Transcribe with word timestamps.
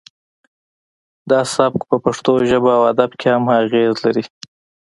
دا 1.29 1.39
سبک 1.55 1.79
په 1.89 1.95
پښتو 2.05 2.31
ژبه 2.49 2.71
او 2.77 2.83
ادب 2.93 3.11
کې 3.19 3.27
هم 3.35 3.43
اغیز 3.61 3.93
لري 4.05 4.23